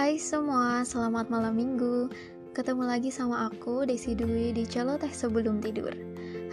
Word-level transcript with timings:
Hai 0.00 0.16
semua, 0.16 0.80
selamat 0.80 1.28
malam 1.28 1.60
minggu. 1.60 2.08
Ketemu 2.56 2.88
lagi 2.88 3.12
sama 3.12 3.52
aku, 3.52 3.84
Desi 3.84 4.16
Dwi, 4.16 4.48
di 4.48 4.64
Celoteh 4.64 5.12
Sebelum 5.12 5.60
Tidur. 5.60 5.92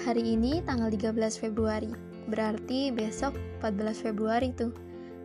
Hari 0.04 0.36
ini 0.36 0.60
tanggal 0.68 0.92
13 0.92 1.16
Februari, 1.40 1.88
berarti 2.28 2.92
besok 2.92 3.40
14 3.64 4.04
Februari 4.04 4.52
tuh. 4.52 4.76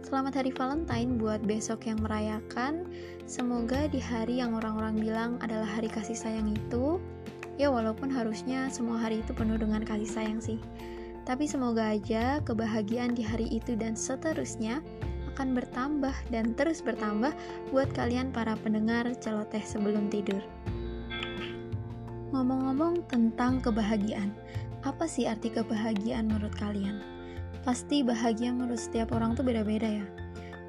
Selamat 0.06 0.38
Hari 0.38 0.54
Valentine 0.54 1.18
buat 1.18 1.42
besok 1.42 1.82
yang 1.90 1.98
merayakan. 1.98 2.86
Semoga 3.26 3.90
di 3.90 3.98
hari 3.98 4.38
yang 4.38 4.54
orang-orang 4.54 5.02
bilang 5.02 5.30
adalah 5.42 5.66
hari 5.66 5.90
kasih 5.90 6.14
sayang 6.14 6.54
itu, 6.54 7.02
ya 7.58 7.74
walaupun 7.74 8.06
harusnya 8.06 8.70
semua 8.70 9.02
hari 9.02 9.18
itu 9.18 9.34
penuh 9.34 9.58
dengan 9.58 9.82
kasih 9.82 10.06
sayang 10.06 10.38
sih. 10.38 10.62
Tapi 11.26 11.50
semoga 11.50 11.90
aja 11.90 12.38
kebahagiaan 12.46 13.18
di 13.18 13.26
hari 13.26 13.50
itu 13.50 13.74
dan 13.74 13.98
seterusnya 13.98 14.78
akan 15.32 15.56
bertambah 15.56 16.12
dan 16.28 16.52
terus 16.52 16.84
bertambah 16.84 17.32
buat 17.72 17.88
kalian 17.96 18.30
para 18.30 18.52
pendengar 18.60 19.08
celoteh 19.16 19.64
sebelum 19.64 20.12
tidur. 20.12 20.44
Ngomong-ngomong 22.32 23.08
tentang 23.08 23.64
kebahagiaan, 23.64 24.32
apa 24.84 25.04
sih 25.08 25.28
arti 25.28 25.52
kebahagiaan 25.52 26.28
menurut 26.28 26.52
kalian? 26.56 27.00
Pasti 27.64 28.00
bahagia 28.04 28.52
menurut 28.52 28.80
setiap 28.80 29.12
orang 29.16 29.36
tuh 29.36 29.44
beda-beda 29.44 29.86
ya. 30.00 30.06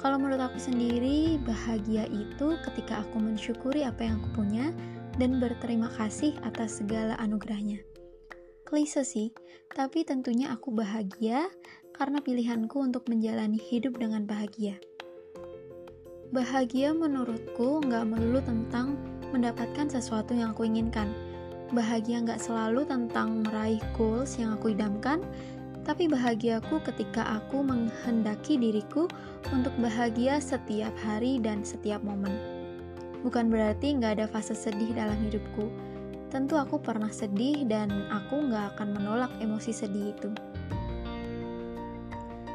Kalau 0.03 0.19
menurut 0.19 0.51
aku 0.51 0.59
sendiri, 0.59 1.39
bahagia 1.47 2.03
itu 2.11 2.59
ketika 2.67 3.07
aku 3.07 3.23
mensyukuri 3.23 3.87
apa 3.87 4.03
yang 4.03 4.19
aku 4.19 4.43
punya 4.43 4.75
dan 5.15 5.39
berterima 5.39 5.87
kasih 5.95 6.35
atas 6.43 6.83
segala 6.83 7.15
anugerahnya. 7.23 7.79
Klise 8.67 9.07
sih, 9.07 9.31
tapi 9.71 10.03
tentunya 10.03 10.51
aku 10.51 10.75
bahagia 10.75 11.47
karena 11.93 12.19
pilihanku 12.19 12.81
untuk 12.81 13.05
menjalani 13.07 13.61
hidup 13.61 14.01
dengan 14.01 14.25
bahagia. 14.25 14.75
Bahagia 16.33 16.97
menurutku 16.97 17.85
nggak 17.85 18.09
melulu 18.09 18.41
tentang 18.41 18.97
mendapatkan 19.29 19.85
sesuatu 19.85 20.33
yang 20.33 20.53
aku 20.53 20.65
inginkan. 20.65 21.13
Bahagia 21.69 22.25
nggak 22.25 22.41
selalu 22.41 22.85
tentang 22.89 23.45
meraih 23.45 23.81
goals 23.93 24.37
yang 24.41 24.57
aku 24.57 24.73
idamkan, 24.73 25.21
tapi 25.85 26.09
bahagiaku 26.09 26.81
ketika 26.89 27.37
aku 27.37 27.61
menghendaki 27.61 28.57
diriku 28.57 29.05
untuk 29.53 29.73
bahagia 29.77 30.41
setiap 30.41 30.93
hari 31.05 31.37
dan 31.37 31.61
setiap 31.61 32.01
momen. 32.01 32.33
Bukan 33.21 33.47
berarti 33.47 33.95
nggak 33.95 34.19
ada 34.19 34.27
fase 34.27 34.57
sedih 34.57 34.91
dalam 34.95 35.15
hidupku. 35.21 35.69
Tentu 36.33 36.57
aku 36.57 36.81
pernah 36.81 37.13
sedih 37.13 37.63
dan 37.69 37.93
aku 38.09 38.49
nggak 38.49 38.73
akan 38.73 38.97
menolak 38.97 39.29
emosi 39.37 39.69
sedih 39.69 40.17
itu. 40.17 40.33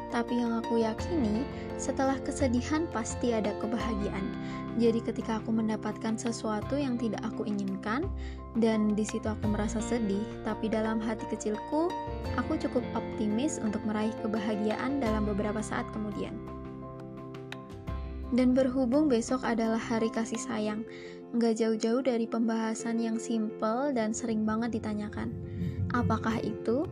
Tapi 0.09 0.41
yang 0.41 0.57
aku 0.57 0.81
yakini, 0.81 1.45
setelah 1.77 2.17
kesedihan 2.25 2.89
pasti 2.89 3.31
ada 3.31 3.53
kebahagiaan. 3.61 4.25
Jadi 4.81 5.05
ketika 5.05 5.37
aku 5.37 5.53
mendapatkan 5.53 6.17
sesuatu 6.17 6.75
yang 6.79 6.97
tidak 6.97 7.21
aku 7.21 7.45
inginkan 7.45 8.09
dan 8.57 8.97
di 8.97 9.05
situ 9.05 9.29
aku 9.29 9.53
merasa 9.53 9.77
sedih, 9.77 10.23
tapi 10.41 10.65
dalam 10.71 10.97
hati 10.97 11.29
kecilku, 11.29 11.93
aku 12.35 12.57
cukup 12.57 12.81
optimis 12.97 13.61
untuk 13.61 13.83
meraih 13.85 14.13
kebahagiaan 14.25 14.97
dalam 14.97 15.29
beberapa 15.29 15.61
saat 15.61 15.85
kemudian. 15.93 16.33
Dan 18.29 18.53
berhubung 18.53 19.09
besok 19.09 19.41
adalah 19.41 19.81
hari 19.81 20.13
kasih 20.13 20.37
sayang, 20.37 20.85
nggak 21.33 21.57
jauh-jauh 21.57 22.05
dari 22.05 22.29
pembahasan 22.29 23.01
yang 23.01 23.17
simple 23.17 23.89
dan 23.93 24.13
sering 24.13 24.45
banget 24.45 24.77
ditanyakan. 24.77 25.33
Apakah 25.97 26.37
itu? 26.41 26.85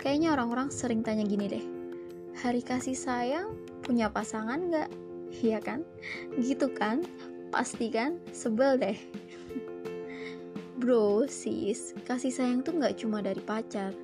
Kayaknya 0.00 0.32
orang-orang 0.32 0.68
sering 0.72 1.04
tanya 1.04 1.28
gini 1.28 1.48
deh, 1.48 1.64
hari 2.36 2.60
kasih 2.60 2.92
sayang 2.92 3.56
punya 3.80 4.12
pasangan 4.12 4.68
nggak? 4.68 4.90
Iya 5.40 5.56
kan? 5.64 5.88
Gitu 6.36 6.68
kan? 6.76 7.00
Pasti 7.48 7.88
kan? 7.88 8.20
Sebel 8.28 8.76
deh. 8.76 8.98
Bro, 10.76 11.24
sis, 11.32 11.96
kasih 12.04 12.28
sayang 12.28 12.60
tuh 12.60 12.76
nggak 12.76 13.00
cuma 13.00 13.24
dari 13.24 13.40
pacar. 13.40 13.96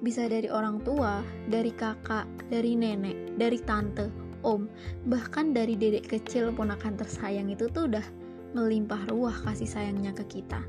Bisa 0.00 0.24
dari 0.24 0.48
orang 0.48 0.80
tua, 0.80 1.20
dari 1.52 1.68
kakak, 1.76 2.24
dari 2.48 2.72
nenek, 2.72 3.36
dari 3.36 3.60
tante, 3.60 4.08
om, 4.40 4.64
bahkan 5.04 5.52
dari 5.52 5.76
dedek 5.76 6.08
kecil 6.08 6.56
ponakan 6.56 6.96
tersayang 6.96 7.52
itu 7.52 7.68
tuh 7.68 7.84
udah 7.92 8.04
melimpah 8.56 9.04
ruah 9.12 9.36
kasih 9.44 9.68
sayangnya 9.68 10.16
ke 10.16 10.24
kita. 10.40 10.64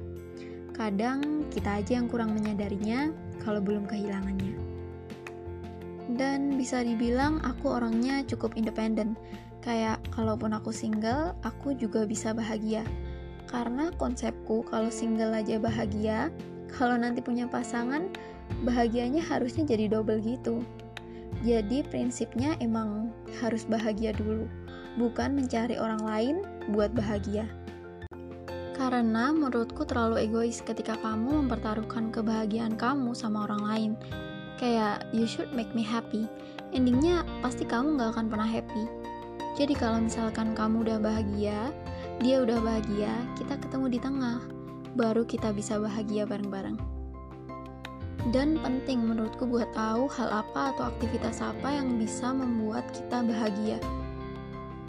Kadang 0.75 1.47
kita 1.47 1.79
aja 1.79 1.95
yang 1.95 2.11
kurang 2.11 2.35
menyadarinya 2.35 3.15
kalau 3.39 3.63
belum 3.63 3.87
kehilangannya 3.87 4.64
dan 6.15 6.55
bisa 6.55 6.81
dibilang 6.81 7.43
aku 7.43 7.75
orangnya 7.75 8.23
cukup 8.23 8.55
independen. 8.55 9.19
Kayak 9.59 9.99
kalaupun 10.15 10.55
aku 10.55 10.71
single, 10.71 11.35
aku 11.43 11.75
juga 11.75 12.07
bisa 12.07 12.31
bahagia. 12.31 12.87
Karena 13.45 13.91
konsepku 13.99 14.65
kalau 14.67 14.89
single 14.89 15.35
aja 15.35 15.59
bahagia, 15.59 16.31
kalau 16.71 16.95
nanti 16.95 17.19
punya 17.19 17.45
pasangan, 17.45 18.09
bahagianya 18.63 19.21
harusnya 19.21 19.67
jadi 19.67 19.91
double 19.91 20.23
gitu. 20.23 20.63
Jadi 21.43 21.83
prinsipnya 21.85 22.55
emang 22.63 23.11
harus 23.43 23.67
bahagia 23.67 24.15
dulu, 24.15 24.47
bukan 24.95 25.35
mencari 25.35 25.75
orang 25.75 26.01
lain 26.01 26.35
buat 26.71 26.95
bahagia. 26.95 27.45
Karena 28.75 29.31
menurutku 29.31 29.87
terlalu 29.87 30.27
egois 30.27 30.59
ketika 30.59 30.99
kamu 30.99 31.47
mempertaruhkan 31.47 32.11
kebahagiaan 32.11 32.75
kamu 32.75 33.15
sama 33.15 33.47
orang 33.47 33.63
lain 33.63 33.91
kayak 34.57 35.07
you 35.11 35.27
should 35.27 35.51
make 35.51 35.71
me 35.75 35.83
happy. 35.83 36.27
Endingnya 36.75 37.23
pasti 37.39 37.63
kamu 37.63 37.95
gak 37.99 38.17
akan 38.17 38.27
pernah 38.27 38.47
happy. 38.47 38.83
Jadi 39.55 39.71
kalau 39.75 40.03
misalkan 40.03 40.51
kamu 40.51 40.83
udah 40.83 40.99
bahagia 40.99 41.71
dia 42.23 42.39
udah 42.43 42.59
bahagia 42.63 43.11
kita 43.35 43.59
ketemu 43.59 43.91
di 43.91 43.99
tengah 43.99 44.39
baru 44.95 45.27
kita 45.27 45.51
bisa 45.51 45.79
bahagia 45.79 46.27
bareng-bareng. 46.27 46.79
Dan 48.33 48.57
penting 48.59 49.05
menurutku 49.05 49.45
buat 49.45 49.69
tahu 49.75 50.09
hal 50.09 50.43
apa 50.43 50.73
atau 50.73 50.89
aktivitas 50.89 51.45
apa 51.45 51.69
yang 51.77 52.01
bisa 52.01 52.33
membuat 52.33 52.83
kita 52.89 53.21
bahagia. 53.21 53.77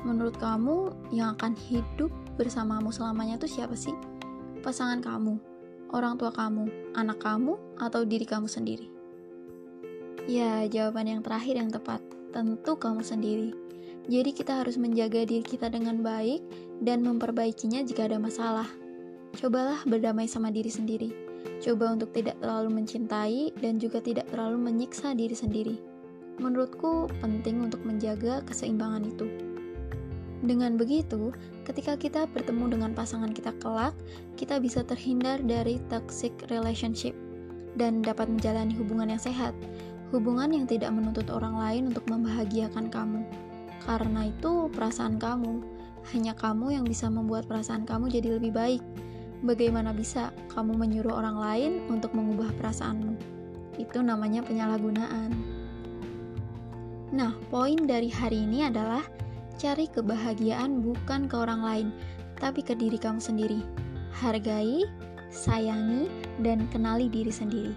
Menurut 0.06 0.38
kamu 0.38 0.94
yang 1.10 1.34
akan 1.36 1.52
hidup 1.58 2.08
bersamamu 2.38 2.94
selamanya 2.94 3.36
tuh 3.36 3.50
siapa 3.50 3.74
sih? 3.74 3.92
Pasangan 4.62 5.02
kamu 5.02 5.36
orang 5.94 6.18
tua 6.18 6.32
kamu 6.34 6.96
anak 6.98 7.22
kamu 7.22 7.54
atau 7.78 8.02
diri 8.02 8.26
kamu 8.26 8.50
sendiri 8.50 8.95
Ya, 10.26 10.66
jawaban 10.66 11.06
yang 11.06 11.22
terakhir 11.22 11.54
yang 11.54 11.70
tepat. 11.70 12.02
Tentu 12.34 12.74
kamu 12.74 12.98
sendiri. 13.06 13.54
Jadi 14.10 14.34
kita 14.34 14.58
harus 14.58 14.74
menjaga 14.74 15.22
diri 15.22 15.46
kita 15.46 15.70
dengan 15.70 16.02
baik 16.02 16.42
dan 16.82 17.06
memperbaikinya 17.06 17.86
jika 17.86 18.10
ada 18.10 18.18
masalah. 18.18 18.66
Cobalah 19.38 19.86
berdamai 19.86 20.26
sama 20.26 20.50
diri 20.50 20.66
sendiri. 20.66 21.14
Coba 21.62 21.94
untuk 21.94 22.10
tidak 22.10 22.42
terlalu 22.42 22.74
mencintai 22.74 23.54
dan 23.62 23.78
juga 23.78 24.02
tidak 24.02 24.26
terlalu 24.34 24.66
menyiksa 24.66 25.14
diri 25.14 25.38
sendiri. 25.38 25.78
Menurutku 26.42 27.06
penting 27.22 27.62
untuk 27.62 27.86
menjaga 27.86 28.42
keseimbangan 28.50 29.06
itu. 29.06 29.30
Dengan 30.42 30.74
begitu, 30.74 31.30
ketika 31.62 31.94
kita 31.94 32.26
bertemu 32.34 32.74
dengan 32.74 32.98
pasangan 32.98 33.30
kita 33.30 33.54
kelak, 33.62 33.94
kita 34.34 34.58
bisa 34.58 34.82
terhindar 34.82 35.38
dari 35.46 35.78
toxic 35.86 36.34
relationship 36.50 37.14
dan 37.78 38.02
dapat 38.02 38.26
menjalani 38.26 38.74
hubungan 38.74 39.14
yang 39.14 39.22
sehat 39.22 39.54
hubungan 40.14 40.52
yang 40.54 40.66
tidak 40.68 40.94
menuntut 40.94 41.26
orang 41.32 41.58
lain 41.58 41.82
untuk 41.90 42.06
membahagiakan 42.06 42.86
kamu. 42.90 43.22
Karena 43.82 44.30
itu 44.30 44.70
perasaan 44.70 45.18
kamu, 45.18 45.62
hanya 46.14 46.34
kamu 46.38 46.78
yang 46.78 46.84
bisa 46.86 47.10
membuat 47.10 47.50
perasaan 47.50 47.82
kamu 47.82 48.10
jadi 48.10 48.38
lebih 48.38 48.54
baik. 48.54 48.82
Bagaimana 49.42 49.92
bisa 49.92 50.32
kamu 50.54 50.74
menyuruh 50.74 51.12
orang 51.12 51.38
lain 51.38 51.72
untuk 51.90 52.14
mengubah 52.14 52.50
perasaanmu? 52.56 53.14
Itu 53.76 54.00
namanya 54.00 54.42
penyalahgunaan. 54.46 55.30
Nah, 57.14 57.32
poin 57.52 57.78
dari 57.86 58.10
hari 58.10 58.42
ini 58.42 58.66
adalah 58.66 59.04
cari 59.60 59.86
kebahagiaan 59.86 60.82
bukan 60.82 61.30
ke 61.30 61.36
orang 61.38 61.62
lain, 61.62 61.88
tapi 62.40 62.64
ke 62.64 62.74
diri 62.74 62.98
kamu 62.98 63.22
sendiri. 63.22 63.60
Hargai, 64.16 64.88
sayangi, 65.30 66.08
dan 66.40 66.64
kenali 66.72 67.06
diri 67.06 67.30
sendiri. 67.30 67.74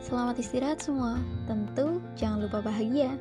Selamat 0.00 0.40
istirahat 0.40 0.80
semua. 0.80 1.20
Tentu 1.44 2.00
jangan 2.16 2.48
lupa 2.48 2.64
bahagia. 2.64 3.12